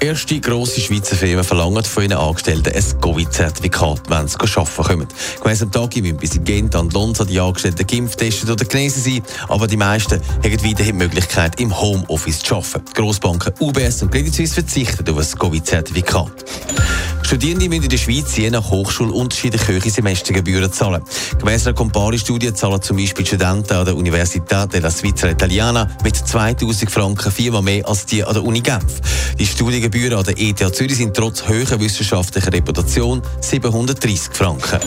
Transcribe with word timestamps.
Erste 0.00 0.38
grosse 0.38 0.80
Schweizer 0.80 1.16
Firmen 1.16 1.42
verlangen 1.42 1.82
von 1.82 2.04
ihren 2.04 2.12
Angestellten 2.12 2.72
ein 2.72 3.00
Covid-Zertifikat, 3.00 4.02
wenn 4.08 4.28
sie 4.28 4.38
arbeiten 4.38 4.84
kommen. 4.84 5.08
Gemäss 5.42 5.58
dem 5.58 5.72
Tag 5.72 5.96
müssen 5.96 6.16
bis 6.16 6.36
in 6.36 6.44
Gent 6.44 6.76
und 6.76 6.92
Lonza 6.92 7.24
die 7.24 7.40
Angestellten 7.40 7.84
geimpft, 7.84 8.18
testen 8.18 8.48
oder 8.48 8.64
genesen 8.64 9.02
sein, 9.02 9.22
aber 9.48 9.66
die 9.66 9.76
meisten 9.76 10.20
haben 10.20 10.64
weiterhin 10.64 10.76
die 10.76 11.04
Möglichkeit, 11.04 11.60
im 11.60 11.76
Homeoffice 11.76 12.38
zu 12.38 12.54
arbeiten. 12.54 12.84
Die 12.88 12.92
Grossbanken 12.94 13.52
UBS 13.58 14.02
und 14.02 14.12
Credit 14.12 14.32
Suisse 14.32 14.54
verzichten 14.54 15.08
auf 15.10 15.18
ein 15.18 15.38
Covid-Zertifikat. 15.38 16.30
Studierende 17.28 17.68
müssen 17.68 17.82
in 17.82 17.90
der 17.90 17.98
Schweiz 17.98 18.34
je 18.38 18.48
nach 18.48 18.70
Hochschule 18.70 19.12
unterschiedlich 19.12 19.68
hohe 19.68 19.90
Semestergebühren 19.90 20.72
zahlen. 20.72 21.02
Gemäss 21.38 21.66
einer 21.66 21.74
Compari-Studie 21.74 22.54
zahlen 22.54 22.80
zum 22.80 22.96
Beispiel 22.96 23.26
Studenten 23.26 23.74
an 23.74 23.84
der 23.84 23.94
Universität 23.94 24.72
della 24.72 24.90
Svizzera 24.90 25.32
Italiana 25.32 25.90
mit 26.02 26.16
2000 26.16 26.90
Franken 26.90 27.30
viermal 27.30 27.60
mehr 27.60 27.86
als 27.86 28.06
die 28.06 28.24
an 28.24 28.32
der 28.32 28.42
Uni 28.42 28.62
Genf. 28.62 29.02
Die 29.38 29.44
Studiengebühren 29.44 30.18
an 30.18 30.24
der 30.24 30.38
ETH 30.38 30.74
Zürich 30.74 30.96
sind 30.96 31.14
trotz 31.14 31.46
hoher 31.46 31.78
wissenschaftlicher 31.78 32.50
Reputation 32.50 33.20
730 33.42 34.32
Franken. 34.32 34.80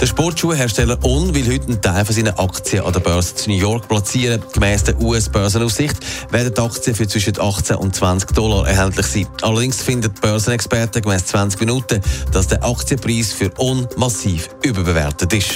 Der 0.00 0.06
Sportschuhhersteller 0.06 0.98
On 1.04 1.34
will 1.34 1.46
heute 1.46 1.66
einen 1.66 1.82
Teil 1.82 2.06
von 2.06 2.14
seinen 2.14 2.38
Aktien 2.38 2.84
an 2.84 2.92
der 2.94 3.00
Börse 3.00 3.34
zu 3.34 3.50
New 3.50 3.56
York 3.56 3.86
platzieren. 3.86 4.42
Gemäss 4.54 4.84
der 4.84 4.98
US-Börsenaufsicht 4.98 5.96
werden 6.30 6.54
die 6.54 6.60
Aktien 6.60 6.96
für 6.96 7.06
zwischen 7.06 7.38
18 7.38 7.76
und 7.76 7.94
20 7.94 8.30
Dollar 8.32 8.66
erhältlich 8.66 9.06
sein. 9.06 9.26
Allerdings 9.42 9.82
finden 9.82 10.12
Börsenexperten 10.22 11.02
gemäss 11.02 11.26
20 11.26 11.65
Minuten, 11.66 12.00
dass 12.30 12.46
der 12.46 12.64
Aktienpreis 12.64 13.32
für 13.32 13.50
On 13.58 13.88
massiv 13.96 14.48
überbewertet 14.62 15.32
ist. 15.32 15.50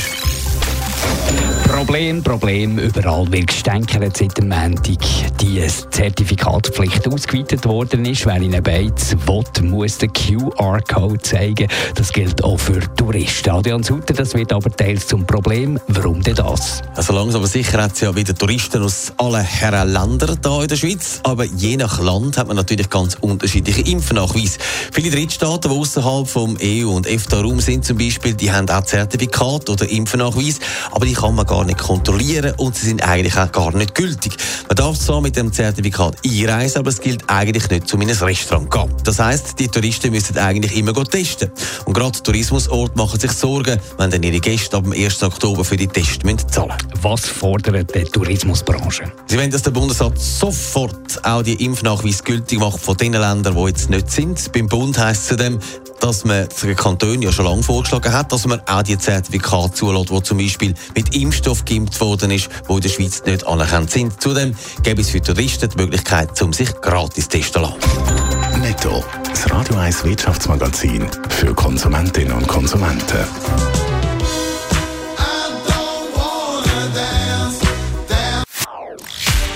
Problem, 1.80 2.22
Problem, 2.22 2.78
überall 2.78 3.32
wird 3.32 3.46
gestänkert 3.46 4.14
seit 4.14 4.36
dem 4.36 4.50
Montag. 4.50 4.98
Die 5.40 5.66
Zertifikatspflicht 5.90 7.08
ausgeweitet 7.08 7.64
worden 7.64 8.04
ist. 8.04 8.26
Wer 8.26 8.36
in 8.36 8.62
Beiz 8.62 9.16
will, 9.24 9.62
muss 9.62 9.96
den 9.96 10.12
QR-Code 10.12 11.22
zeigen. 11.22 11.68
Das 11.94 12.12
gilt 12.12 12.44
auch 12.44 12.58
für 12.58 12.80
Touristen. 12.96 13.48
Adrian 13.48 13.82
Sutter, 13.82 14.12
das 14.12 14.34
wird 14.34 14.52
aber 14.52 14.70
teils 14.70 15.06
zum 15.06 15.24
Problem. 15.26 15.80
Warum 15.88 16.22
denn 16.22 16.34
das? 16.34 16.82
Also 16.96 17.14
langsam 17.14 17.40
aber 17.40 17.48
sicher 17.48 17.82
hat 17.82 17.94
es 17.94 18.00
ja 18.02 18.14
wieder 18.14 18.34
Touristen 18.34 18.82
aus 18.82 19.14
allen 19.16 19.42
Herren 19.42 19.90
Ländern 19.90 20.38
hier 20.44 20.62
in 20.62 20.68
der 20.68 20.76
Schweiz. 20.76 21.20
Aber 21.22 21.44
je 21.44 21.78
nach 21.78 21.98
Land 21.98 22.36
hat 22.36 22.46
man 22.46 22.56
natürlich 22.56 22.90
ganz 22.90 23.16
unterschiedliche 23.22 23.80
Impfnachweise. 23.80 24.58
Viele 24.92 25.10
Drittstaaten, 25.10 25.70
die 25.70 25.78
außerhalb 25.78 26.28
vom 26.28 26.58
EU- 26.62 26.94
und 26.94 27.06
EFTA-Raum 27.06 27.58
sind 27.60 27.86
zum 27.86 27.96
Beispiel, 27.96 28.34
die 28.34 28.52
haben 28.52 28.68
auch 28.68 28.82
Zertifikat 28.82 29.70
oder 29.70 29.88
Impfnachweis. 29.88 30.60
Aber 30.90 31.06
die 31.06 31.14
kann 31.14 31.34
man 31.34 31.46
gar 31.46 31.64
nicht 31.64 31.69
kontrollieren 31.78 32.54
und 32.56 32.76
sie 32.76 32.86
sind 32.86 33.02
eigentlich 33.02 33.36
auch 33.36 33.50
gar 33.52 33.74
nicht 33.76 33.94
gültig. 33.94 34.36
Man 34.68 34.76
darf 34.76 34.98
zwar 34.98 35.20
mit 35.20 35.36
dem 35.36 35.52
Zertifikat 35.52 36.16
einreisen, 36.24 36.78
aber 36.78 36.90
es 36.90 37.00
gilt 37.00 37.28
eigentlich 37.28 37.68
nicht, 37.70 37.88
zu 37.88 37.96
einem 37.96 38.08
Restaurant 38.08 38.70
gehen. 38.70 38.94
Das 39.04 39.18
heisst, 39.18 39.58
die 39.58 39.68
Touristen 39.68 40.10
müssen 40.10 40.38
eigentlich 40.38 40.76
immer 40.76 40.92
testen. 41.04 41.50
Und 41.84 41.94
gerade 41.94 42.22
Tourismusorte 42.22 42.96
machen 42.96 43.18
sich 43.18 43.32
Sorgen, 43.32 43.80
wenn 43.98 44.10
dann 44.10 44.22
ihre 44.22 44.40
Gäste 44.40 44.76
ab 44.76 44.84
dem 44.84 44.92
1. 44.92 45.22
Oktober 45.22 45.64
für 45.64 45.76
die 45.76 45.86
Tests 45.86 46.18
zahlen 46.48 46.72
müssen. 46.82 47.02
Was 47.02 47.26
fordert 47.26 47.94
die 47.94 48.04
Tourismusbranche? 48.04 49.12
Sie 49.26 49.38
wollen, 49.38 49.50
dass 49.50 49.62
der 49.62 49.70
Bundesrat 49.70 50.18
sofort 50.18 51.24
auch 51.24 51.42
die 51.42 51.64
Impfnachweis 51.64 52.22
gültig 52.24 52.58
macht 52.58 52.80
von 52.80 52.96
den 52.96 53.12
Ländern, 53.12 53.54
die 53.54 53.66
jetzt 53.66 53.90
nicht 53.90 54.10
sind. 54.10 54.52
Beim 54.52 54.68
Bund 54.68 54.98
heisst 54.98 55.22
es 55.22 55.28
zudem, 55.28 55.58
dass 56.00 56.24
man 56.24 56.48
den 56.62 56.76
Kanton 56.76 57.22
ja 57.22 57.30
schon 57.30 57.44
lange 57.44 57.62
vorgeschlagen 57.62 58.12
hat, 58.12 58.32
dass 58.32 58.46
man 58.46 58.60
auch 58.66 58.82
die 58.82 58.98
Zertifikate 58.98 59.72
zulässt, 59.72 60.10
die 60.10 60.22
zum 60.22 60.38
Beispiel 60.38 60.74
mit 60.94 61.14
Impfstoff 61.14 61.64
geimpft 61.64 62.00
worden 62.00 62.30
ist, 62.30 62.48
die 62.68 62.72
in 62.72 62.80
der 62.80 62.88
Schweiz 62.88 63.22
nicht 63.24 63.46
anerkannt 63.46 63.90
sind. 63.90 64.20
Zudem 64.20 64.54
gäbe 64.82 65.00
es 65.00 65.10
für 65.10 65.20
Touristen 65.20 65.68
die 65.68 65.76
Möglichkeit, 65.76 66.40
um 66.42 66.52
sich 66.52 66.72
gratis 66.80 67.28
testen 67.28 67.52
zu 67.52 67.60
lassen. 67.60 68.60
Netto. 68.60 69.04
Das 69.28 69.50
Radio 69.50 69.76
1 69.76 70.04
Wirtschaftsmagazin 70.04 71.06
für 71.28 71.54
Konsumentinnen 71.54 72.32
und 72.32 72.46
Konsumenten. 72.46 73.24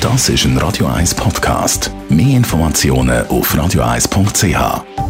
Das 0.00 0.28
ist 0.28 0.44
ein 0.44 0.56
Radio 0.59 0.87
1 0.87 1.15
Podcast. 1.15 1.91
Mehr 2.09 2.37
Informationen 2.37 3.26
auf 3.28 3.55
radio1.ch. 3.55 5.03